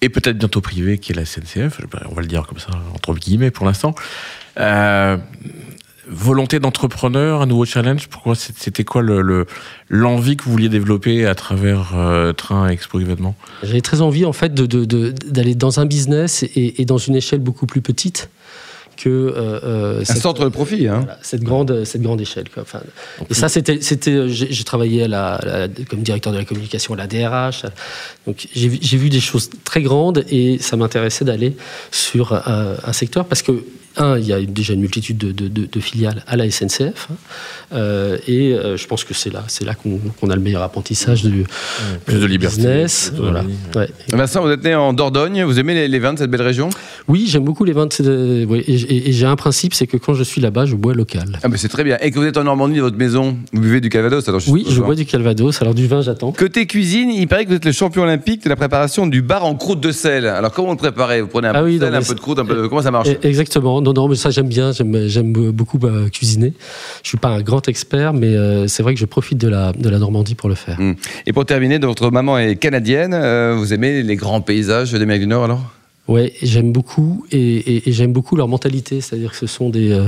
et 0.00 0.08
peut-être 0.08 0.38
bientôt 0.38 0.60
privée 0.60 0.98
qui 0.98 1.12
est 1.12 1.14
la 1.14 1.24
SNCF, 1.24 1.80
on 2.08 2.14
va 2.14 2.22
le 2.22 2.28
dire 2.28 2.46
comme 2.46 2.58
ça, 2.58 2.70
entre 2.94 3.14
guillemets 3.14 3.50
pour 3.50 3.66
l'instant. 3.66 3.94
Euh, 4.58 5.16
volonté 6.08 6.58
d'entrepreneur, 6.58 7.42
un 7.42 7.46
nouveau 7.46 7.64
challenge 7.64 8.08
Pourquoi 8.08 8.34
c'était 8.34 8.84
quoi 8.84 9.02
le, 9.02 9.46
l'envie 9.88 10.36
que 10.36 10.44
vous 10.44 10.52
vouliez 10.52 10.68
développer 10.68 11.26
à 11.26 11.34
travers 11.34 11.92
euh, 11.94 12.32
Train 12.32 12.68
Expo 12.68 13.00
événement 13.00 13.34
J'avais 13.62 13.80
très 13.80 14.00
envie 14.00 14.24
en 14.24 14.32
fait 14.32 14.54
d'aller 14.54 15.54
dans 15.54 15.80
un 15.80 15.86
business 15.86 16.44
et, 16.54 16.84
dans 16.84 16.98
une 16.98 17.16
échelle 17.16 17.40
beaucoup 17.40 17.66
plus 17.66 17.82
petite 17.82 18.30
que 18.98 19.08
euh, 19.08 19.60
euh, 19.62 20.00
un 20.00 20.14
centre 20.14 20.44
de 20.44 20.48
profit, 20.48 20.88
hein. 20.88 21.06
cette 21.22 21.42
grande 21.42 21.84
cette 21.84 22.02
grande 22.02 22.20
échelle. 22.20 22.46
Enfin, 22.60 22.80
et 23.30 23.34
ça, 23.34 23.48
c'était 23.48 23.80
c'était 23.80 24.28
j'ai 24.28 24.64
travaillé 24.64 25.04
à 25.04 25.08
la, 25.08 25.68
comme 25.88 26.02
directeur 26.02 26.32
de 26.32 26.38
la 26.38 26.44
communication 26.44 26.94
à 26.94 26.96
la 26.96 27.06
DRH. 27.06 27.64
Donc 28.26 28.48
j'ai 28.52 28.96
vu 28.98 29.08
des 29.08 29.20
choses 29.20 29.50
très 29.64 29.82
grandes 29.82 30.24
et 30.28 30.58
ça 30.58 30.76
m'intéressait 30.76 31.24
d'aller 31.24 31.56
sur 31.92 32.32
un, 32.32 32.76
un, 32.82 32.92
secteur 32.92 33.24
parce 33.24 33.42
que 33.42 33.64
un, 33.98 34.18
il 34.18 34.26
y 34.26 34.32
a 34.32 34.40
déjà 34.40 34.74
une 34.74 34.80
multitude 34.80 35.18
de, 35.18 35.80
filiales 35.80 36.22
à 36.26 36.36
la 36.36 36.50
SNCF, 36.50 37.08
hein. 37.10 37.14
euh, 37.72 38.18
et 38.26 38.52
euh, 38.52 38.76
je 38.76 38.86
pense 38.86 39.04
que 39.04 39.14
c'est 39.14 39.32
là, 39.32 39.44
c'est 39.48 39.64
là 39.64 39.74
qu'on 39.74 40.30
a 40.30 40.34
le 40.34 40.40
meilleur 40.40 40.62
apprentissage 40.62 41.22
du 41.24 41.44
plus 42.04 42.20
de 42.20 42.26
liberté. 42.26 42.56
Business, 42.56 43.12
voilà. 43.16 43.44
Vincent, 44.12 44.42
vous 44.42 44.50
êtes 44.50 44.64
né 44.64 44.74
en 44.74 44.92
Dordogne, 44.92 45.44
vous 45.44 45.58
aimez 45.58 45.86
les, 45.86 45.98
vins 45.98 46.14
de 46.14 46.18
cette 46.18 46.30
belle 46.30 46.42
région? 46.42 46.70
Oui, 47.06 47.26
j'aime 47.28 47.44
beaucoup 47.44 47.64
les 47.64 47.72
vins 47.72 47.86
de 47.86 47.92
cette, 47.92 48.06
et, 48.06 49.12
j'ai 49.12 49.26
un 49.26 49.36
principe, 49.36 49.74
c'est 49.74 49.86
que 49.86 49.96
quand 49.96 50.14
je 50.14 50.22
suis 50.22 50.40
là-bas, 50.40 50.66
je 50.66 50.74
bois 50.74 50.94
local. 50.94 51.38
Ah, 51.42 51.48
mais 51.48 51.56
c'est 51.56 51.68
très 51.68 51.84
bien. 51.84 51.98
Et 52.00 52.10
que 52.10 52.18
vous 52.18 52.24
êtes 52.26 52.36
en 52.36 52.44
Normandie, 52.44 52.78
dans 52.78 52.84
votre 52.84 52.96
maison, 52.96 53.36
vous 53.52 53.60
buvez 53.60 53.80
du 53.80 53.88
Calvados 53.88 54.28
alors 54.28 54.40
Oui, 54.48 54.66
je 54.68 54.80
bois 54.80 54.94
du 54.94 55.06
Calvados. 55.06 55.60
Alors 55.60 55.74
du 55.74 55.86
vin, 55.86 56.00
j'attends. 56.02 56.32
Côté 56.32 56.66
cuisine, 56.66 57.10
il 57.10 57.26
paraît 57.28 57.44
que 57.44 57.50
vous 57.50 57.56
êtes 57.56 57.64
le 57.64 57.72
champion 57.72 58.02
olympique 58.02 58.44
de 58.44 58.48
la 58.48 58.56
préparation 58.56 59.06
du 59.06 59.22
bar 59.22 59.44
en 59.44 59.54
croûte 59.54 59.80
de 59.80 59.92
sel. 59.92 60.26
Alors 60.26 60.52
comment 60.52 60.68
vous 60.68 60.74
le 60.74 60.78
préparez? 60.78 61.20
Vous 61.20 61.28
prenez 61.28 61.48
un, 61.48 61.52
ah 61.54 61.62
peu, 61.62 61.72
de 61.72 61.78
sel, 61.78 61.94
un 61.94 62.02
peu 62.02 62.14
de 62.14 62.20
croûte, 62.20 62.38
un 62.38 62.44
peu... 62.44 62.68
comment 62.68 62.82
ça 62.82 62.90
marche? 62.90 63.08
Exactement 63.22 63.80
non, 63.88 64.02
non, 64.02 64.08
mais 64.08 64.16
ça 64.16 64.30
j'aime 64.30 64.48
bien, 64.48 64.72
j'aime 64.72 65.32
beaucoup 65.32 65.78
bah, 65.78 66.10
cuisiner. 66.12 66.52
Je 67.02 67.08
suis 67.08 67.18
pas 67.18 67.28
un 67.28 67.40
grand 67.40 67.66
expert, 67.68 68.12
mais 68.12 68.28
euh, 68.28 68.66
c'est 68.66 68.82
vrai 68.82 68.92
que 68.92 69.00
je 69.00 69.06
profite 69.06 69.38
de 69.38 69.48
la, 69.48 69.72
de 69.72 69.88
la 69.88 69.98
Normandie 69.98 70.34
pour 70.34 70.48
le 70.48 70.54
faire. 70.54 70.78
Hum. 70.78 70.94
Et 71.26 71.32
pour 71.32 71.46
terminer, 71.46 71.78
votre 71.78 72.10
maman 72.10 72.38
est 72.38 72.56
canadienne, 72.56 73.14
euh, 73.14 73.54
vous 73.56 73.72
aimez 73.72 74.02
les 74.02 74.16
grands 74.16 74.40
paysages 74.40 74.92
d'Amérique 74.92 75.22
du 75.22 75.28
Nord 75.28 75.44
alors? 75.44 75.62
Oui, 76.06 76.32
j'aime 76.42 76.72
beaucoup, 76.72 77.26
et, 77.32 77.82
j'aime 77.86 78.12
beaucoup 78.12 78.36
leur 78.36 78.48
mentalité, 78.48 79.00
c'est-à-dire 79.00 79.30
que 79.32 79.36
ce 79.36 79.46
sont 79.46 79.68
des, 79.68 79.98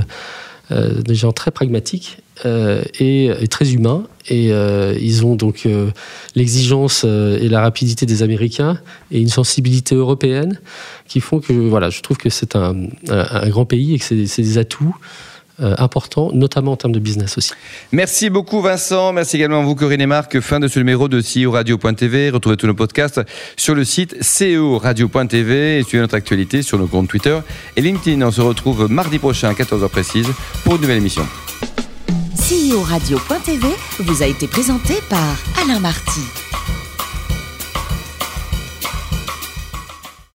euh, 0.71 1.01
des 1.01 1.15
gens 1.15 1.31
très 1.31 1.51
pragmatiques 1.51 2.17
et, 2.43 3.25
et, 3.25 3.47
très 3.49 3.73
humains, 3.73 4.07
et 4.27 4.47
ils 4.47 5.25
ont 5.27 5.35
donc 5.35 5.67
l'exigence 6.33 7.03
et 7.03 7.47
la 7.49 7.61
rapidité 7.61 8.07
des 8.07 8.23
Américains 8.23 8.79
et 9.11 9.21
une 9.21 9.29
sensibilité 9.29 9.93
européenne 9.93 10.59
qui 11.07 11.19
font 11.19 11.39
que 11.39 11.53
voilà, 11.53 11.91
je 11.91 12.01
trouve 12.01 12.17
que 12.17 12.31
c'est 12.31 12.55
un, 12.55 12.73
grand 13.49 13.65
pays 13.65 13.93
et 13.93 13.99
que 13.99 14.25
c'est 14.25 14.41
des 14.41 14.57
atouts 14.57 14.95
euh, 15.61 15.75
importants, 15.77 16.31
notamment 16.33 16.73
en 16.73 16.77
termes 16.77 16.93
de 16.93 16.99
business 16.99 17.37
aussi. 17.37 17.51
Merci 17.91 18.29
beaucoup 18.29 18.61
Vincent, 18.61 19.13
merci 19.13 19.37
également 19.37 19.61
à 19.61 19.63
vous 19.63 19.75
Corinne 19.75 20.01
et 20.01 20.07
Marc. 20.07 20.39
Fin 20.39 20.59
de 20.59 20.67
ce 20.67 20.79
numéro 20.79 21.07
de 21.07 21.21
CEO 21.21 21.51
Radio.tv. 21.51 22.29
Retrouvez 22.29 22.57
tous 22.57 22.67
nos 22.67 22.73
podcasts 22.73 23.21
sur 23.57 23.75
le 23.75 23.83
site 23.83 24.15
CEO 24.21 24.77
Radio.tv 24.77 25.79
et 25.79 25.83
suivez 25.83 26.01
notre 26.01 26.15
actualité 26.15 26.61
sur 26.61 26.77
nos 26.77 26.87
comptes 26.87 27.07
Twitter 27.07 27.39
et 27.75 27.81
LinkedIn. 27.81 28.21
On 28.25 28.31
se 28.31 28.41
retrouve 28.41 28.89
mardi 28.89 29.19
prochain 29.19 29.49
à 29.49 29.53
14h 29.53 29.89
précise 29.89 30.27
pour 30.63 30.75
une 30.75 30.81
nouvelle 30.81 30.97
émission. 30.97 31.25
CEO 32.35 32.81
Radio.tv 32.81 33.67
vous 33.99 34.23
a 34.23 34.25
été 34.25 34.47
présenté 34.47 34.95
par 35.09 35.37
Alain 35.63 35.79
Marty. 35.79 36.50